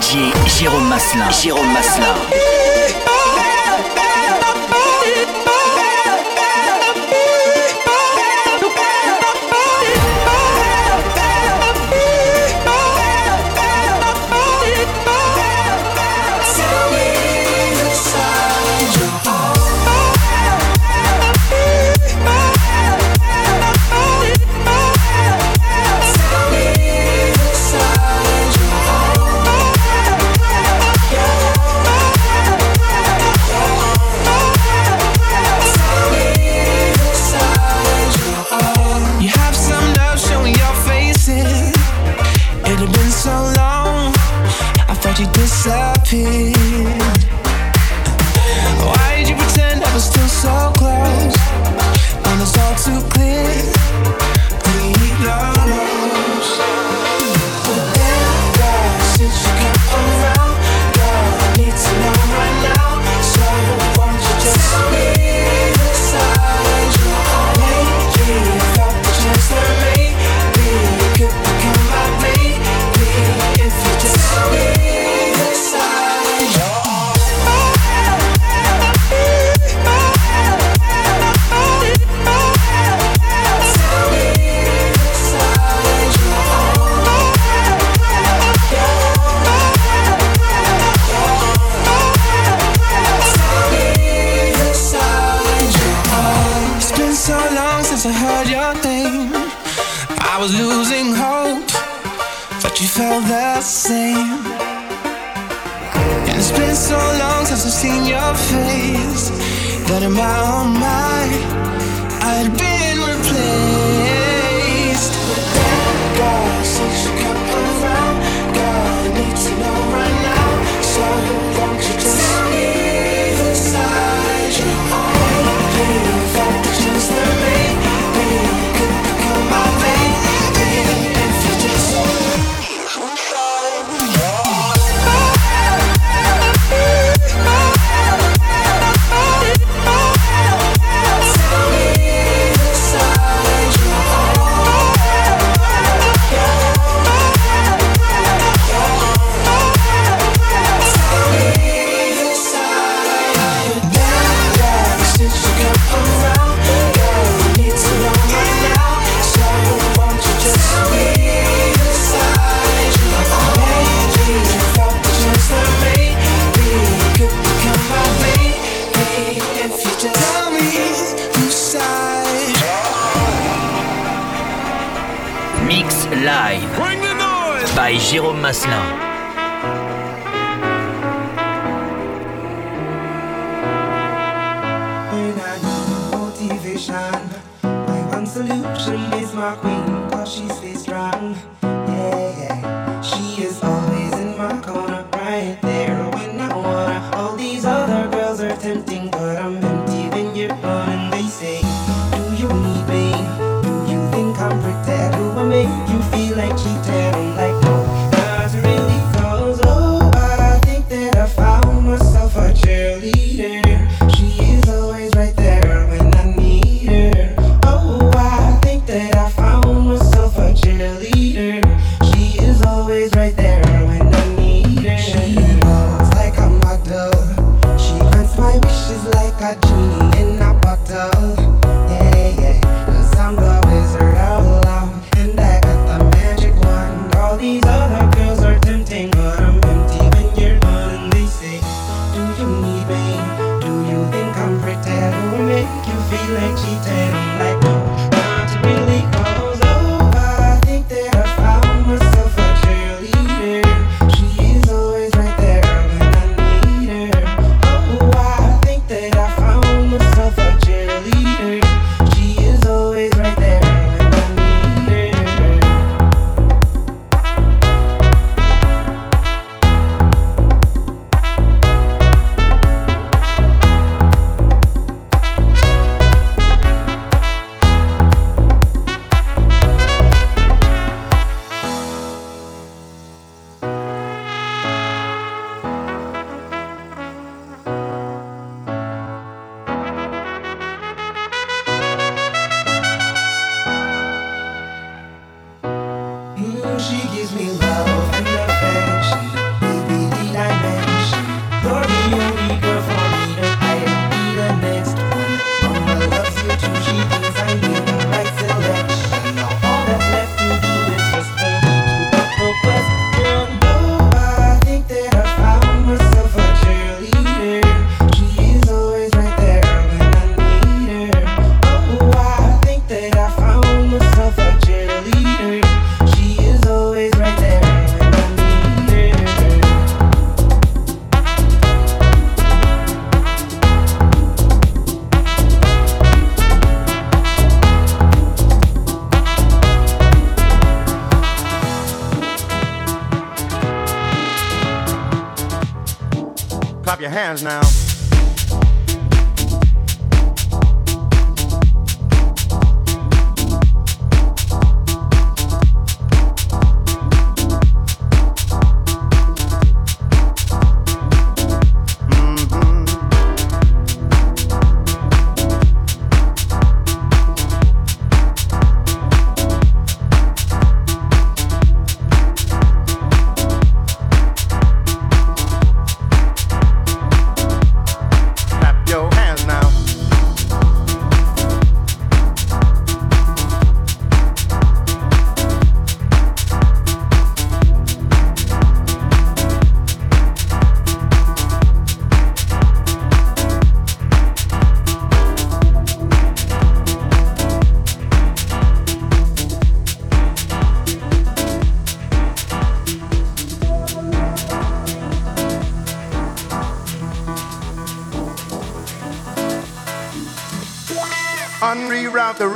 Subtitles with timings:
[0.00, 1.30] DJ Jérôme Maslin.
[1.30, 2.55] Jérôme Maslin.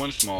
[0.00, 0.39] one small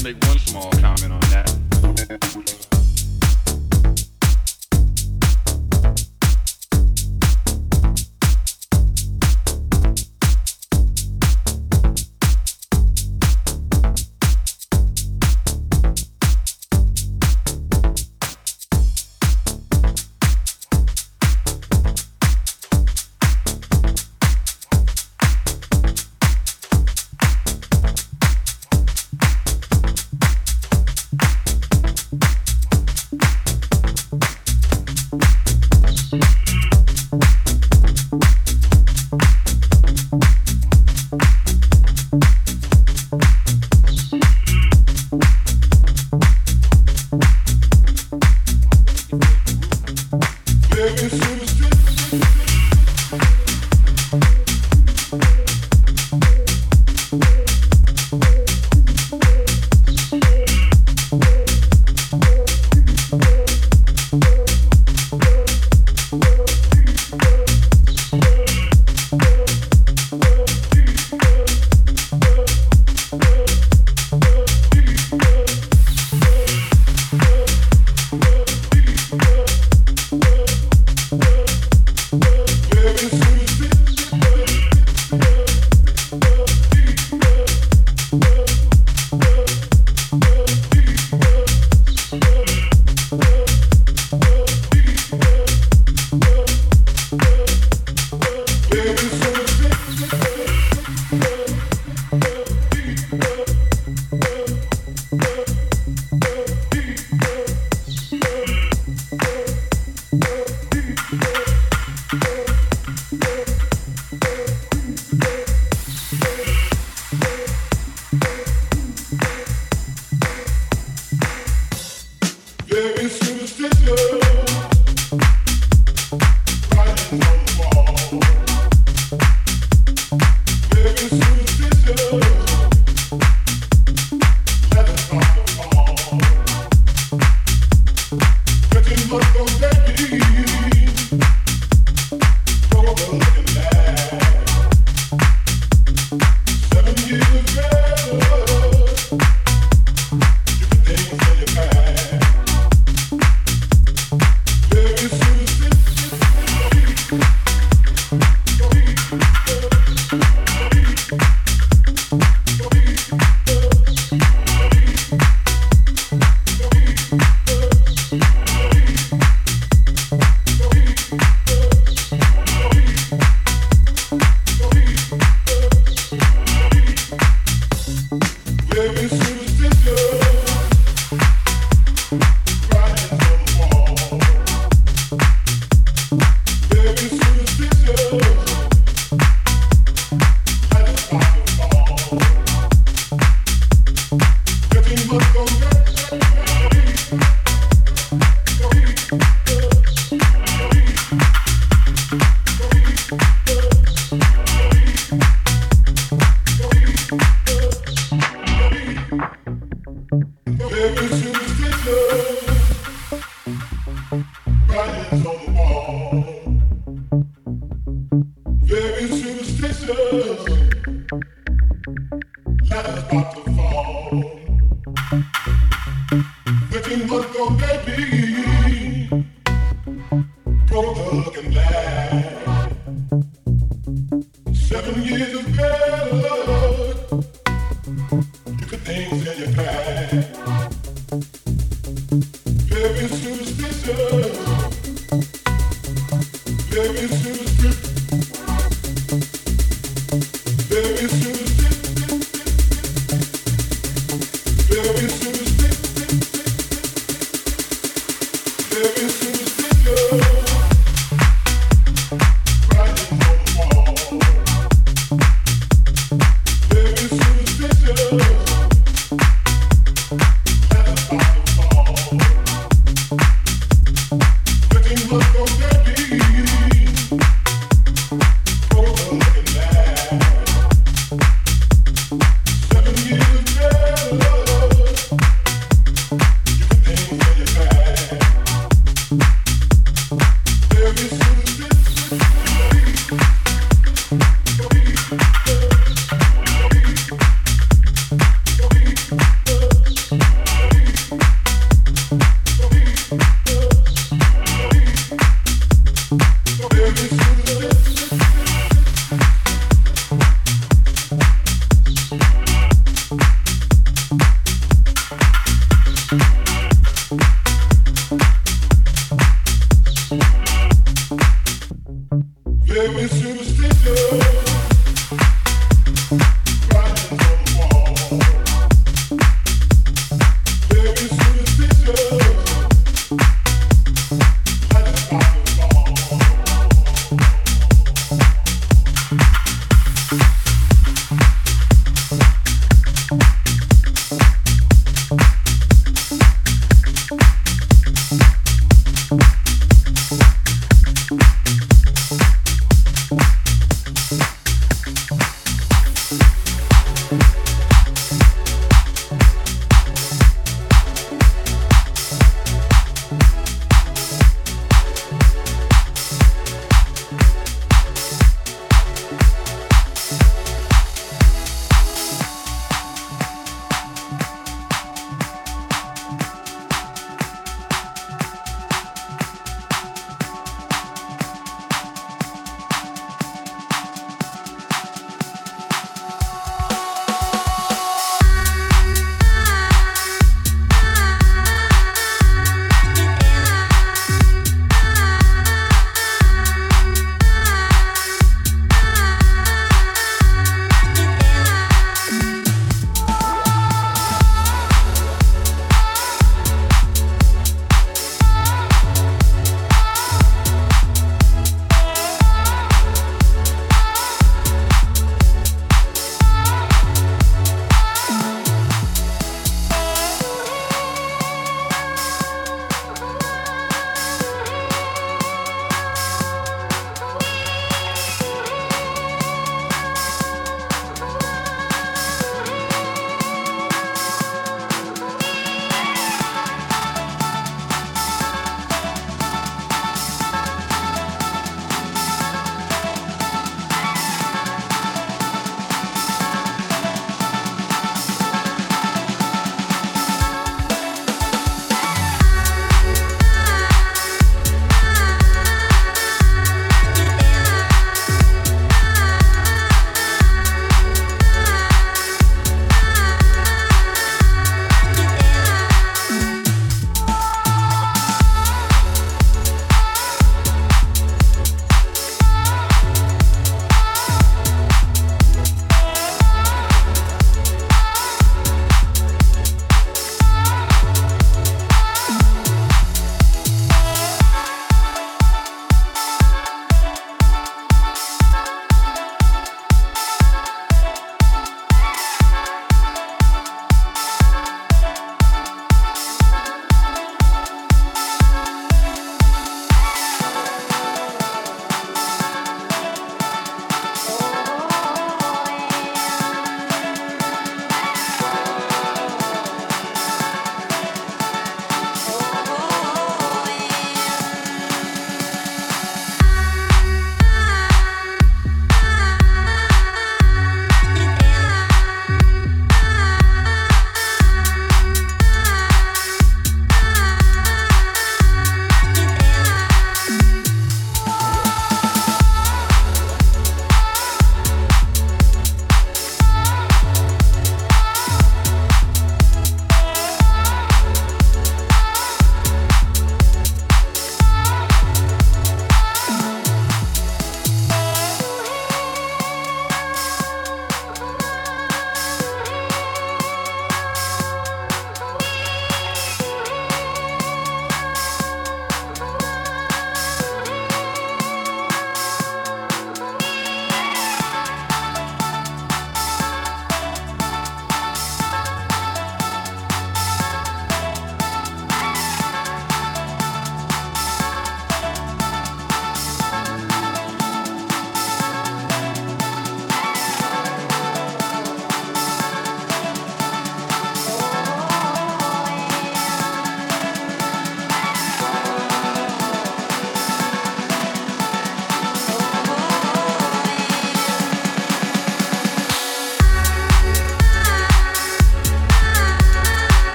[0.00, 0.24] Thank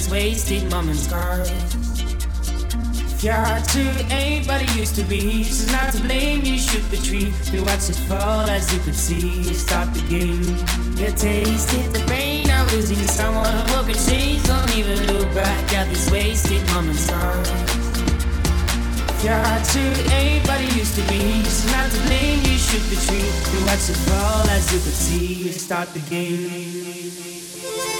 [0.00, 1.50] these wasted moments, scars.
[3.12, 3.80] If your heart to
[4.12, 6.42] ain't but it used to be, she's not to blame.
[6.42, 7.34] You should retreat.
[7.52, 9.42] We watch it fall as you could see.
[9.52, 10.42] Stop the game.
[10.96, 14.42] You tasted the pain of losing someone broken chains.
[14.44, 17.10] Don't even look back at these wasted moments.
[19.10, 19.80] If you're hard to
[20.14, 23.28] anybody used to be, is not to blame, you shoot the tree.
[23.52, 27.99] You watch it fall as you could see, start the game.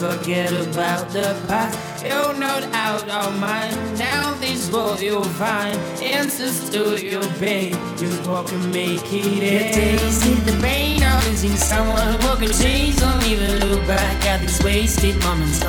[0.00, 2.04] Forget about the past.
[2.04, 3.74] You'll no doubt all mine.
[3.96, 7.72] Now these roads you'll find answers to your pain.
[7.98, 9.74] You walk and make it end.
[9.74, 12.96] Tasted the pain of losing someone who can change.
[12.96, 15.62] Don't even look back at these wasted moments.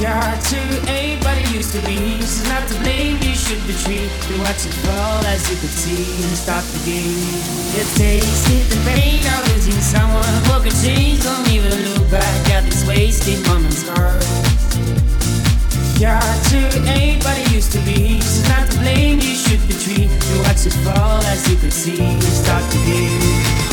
[0.00, 1.96] You're to anybody used to be.
[2.22, 4.10] Is not to blame, you should retreat.
[4.30, 4.57] You watch
[4.88, 7.18] it fall as you could see start the game.
[7.74, 11.22] You tasted the pain of losing someone who can change.
[11.22, 13.84] Don't even look back at these wasted moments.
[15.98, 16.20] You're
[16.50, 18.18] to anybody used to be.
[18.18, 20.10] Is not to blame, you should retreat.
[20.10, 23.67] You watch it fall as you could see start the game.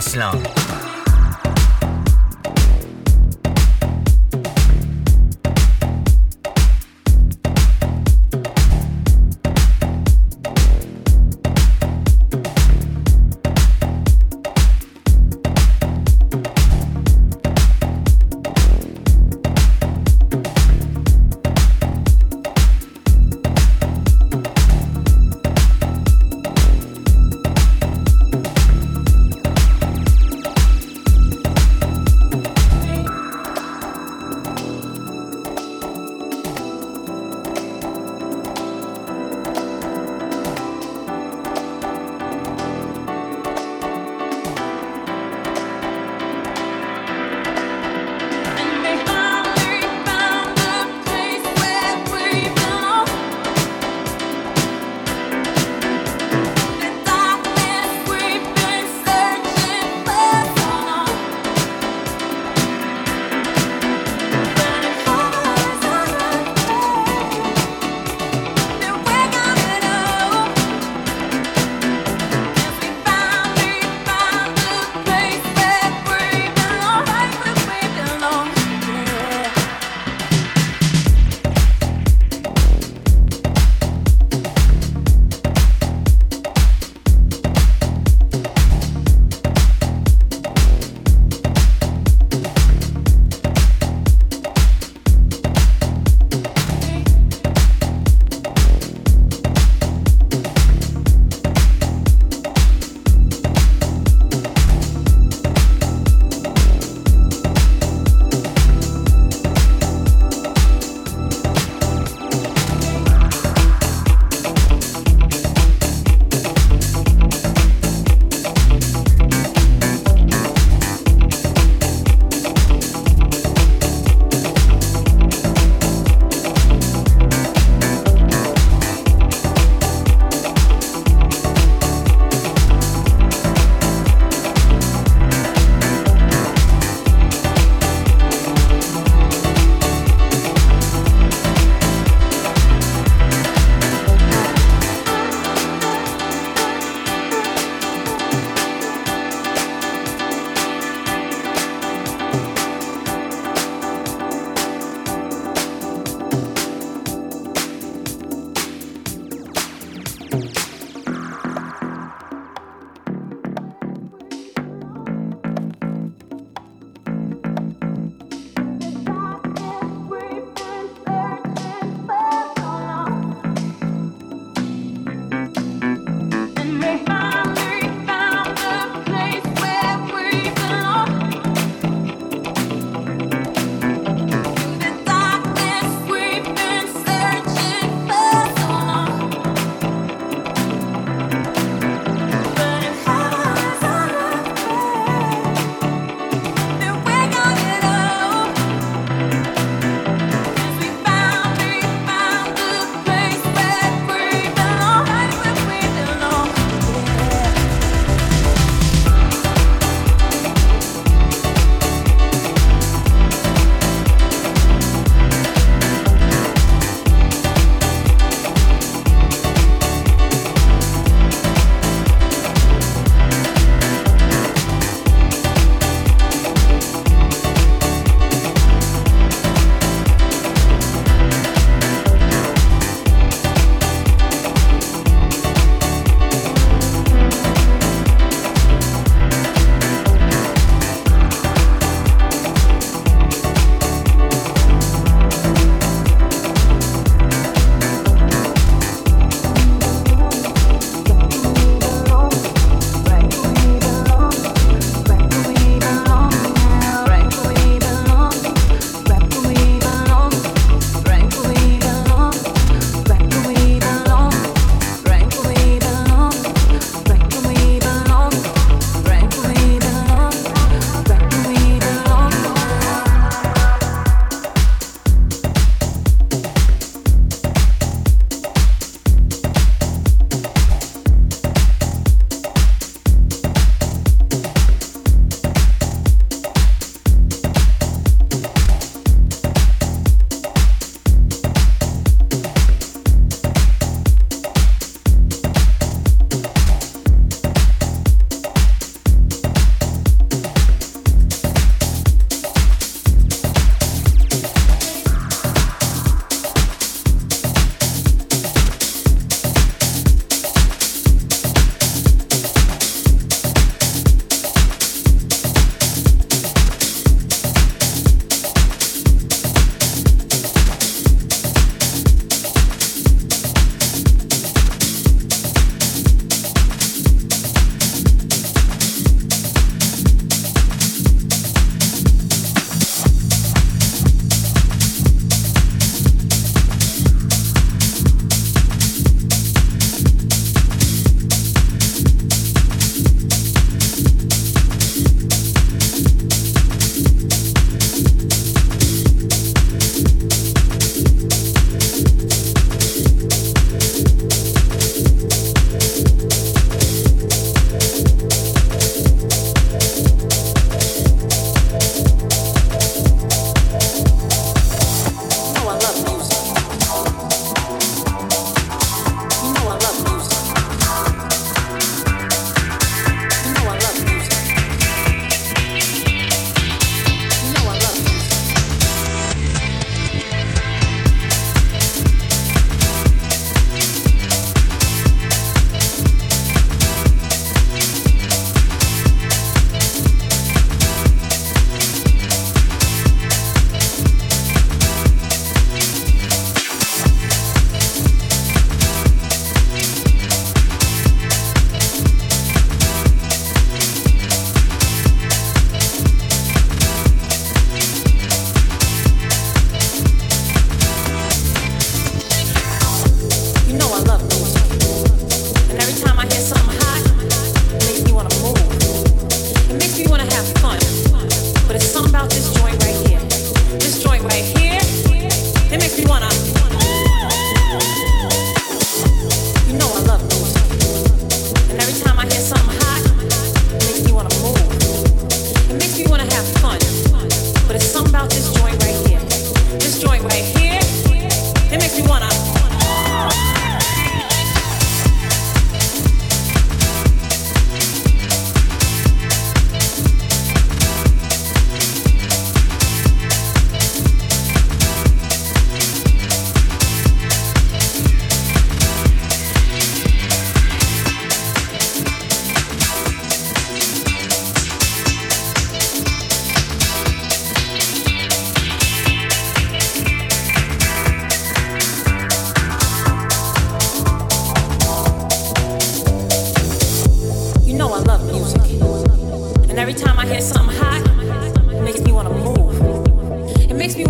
[0.00, 0.59] Jérôme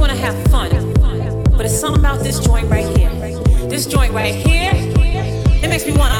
[0.01, 0.71] It wanna have fun.
[1.59, 3.11] But it's something about this joint right here.
[3.69, 6.19] This joint right here, it makes me wanna.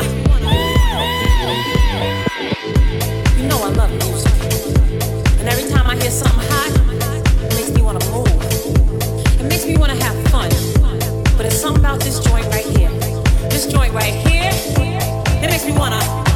[3.39, 4.35] You know I love music.
[5.41, 6.73] And every time I hear something hot,
[7.43, 8.29] it makes me wanna move.
[9.41, 10.51] It makes me wanna have fun.
[11.39, 12.91] But it's something about this joint right here.
[13.49, 14.51] This joint right here,
[15.43, 16.30] it makes me wanna.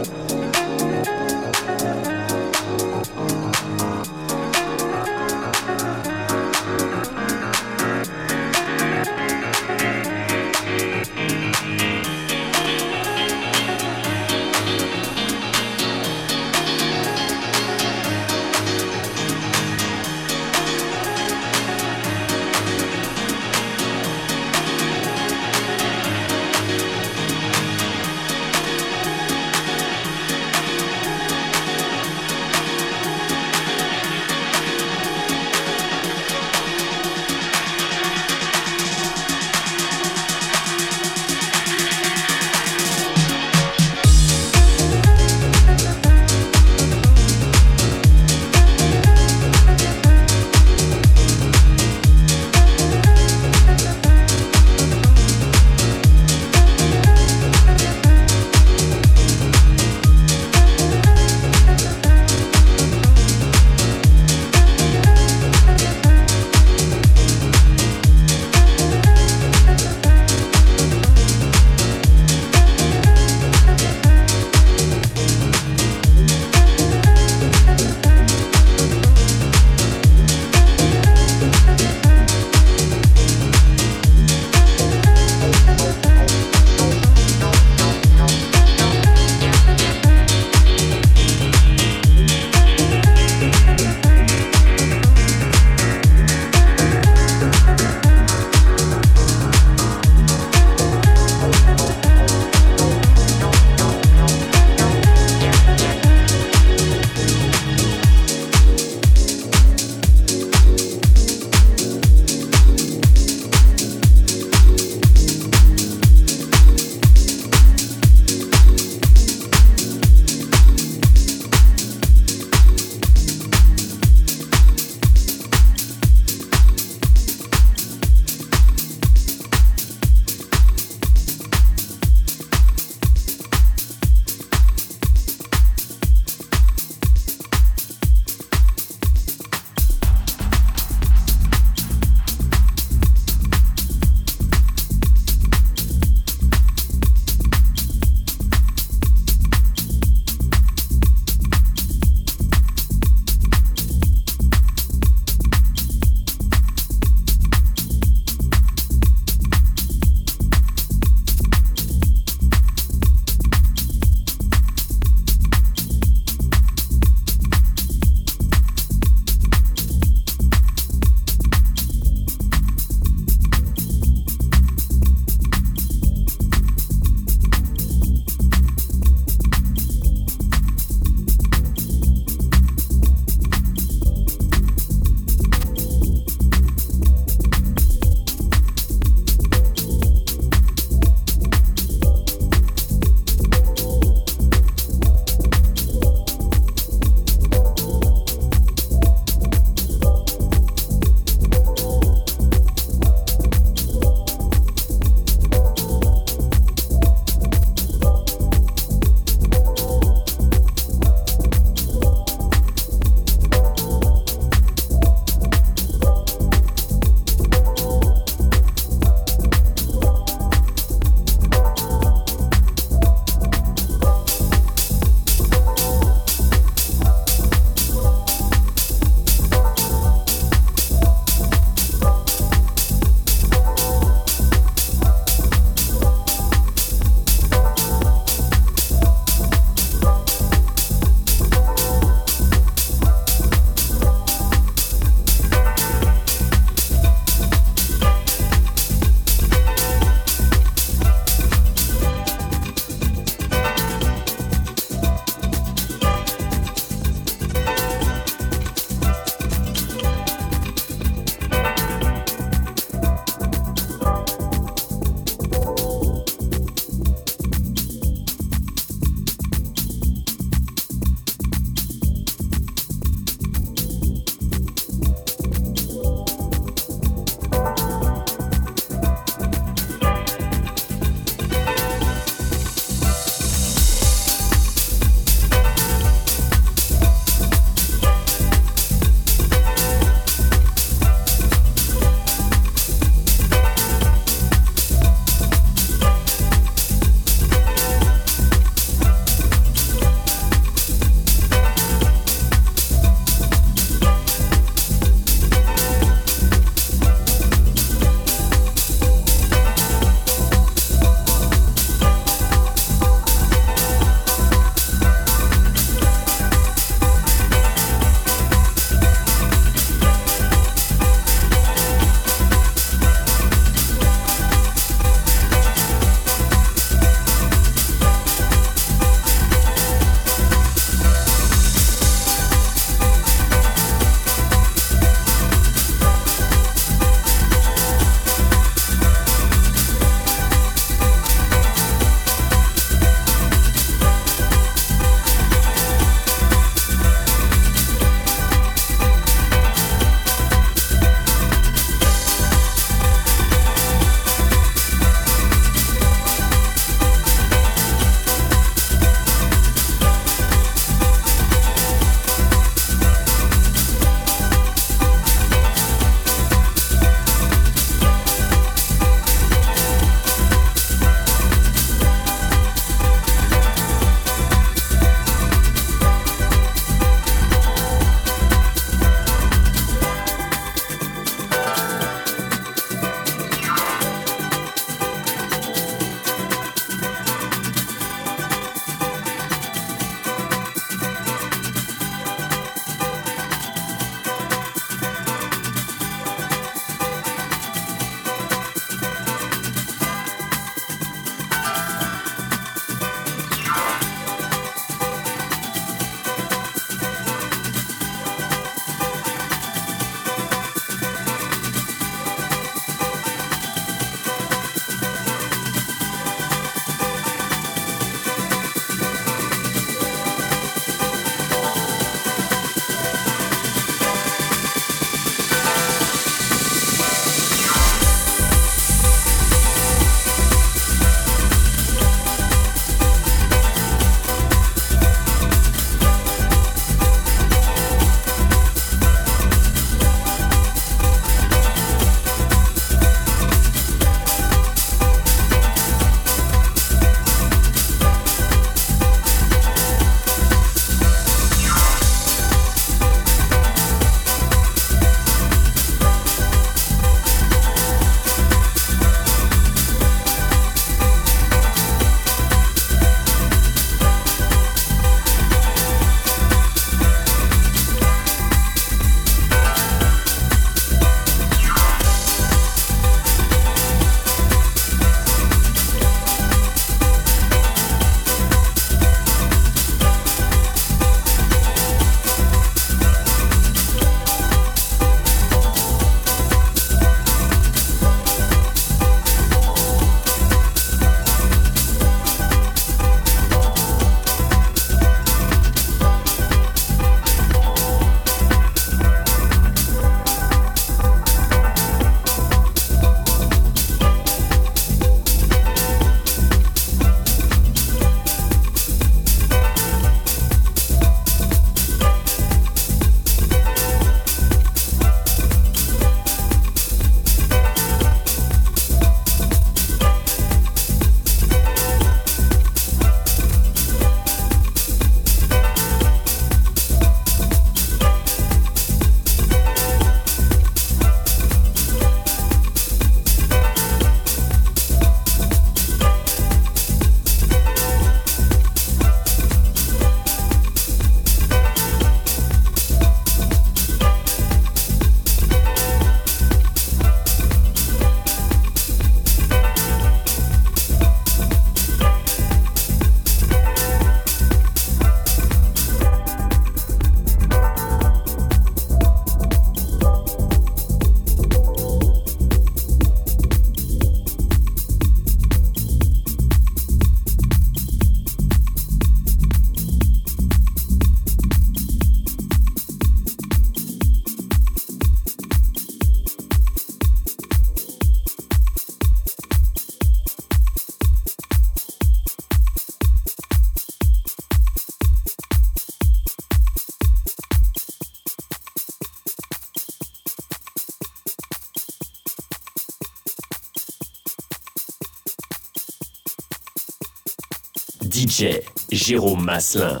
[598.90, 600.00] Jérôme Maslin.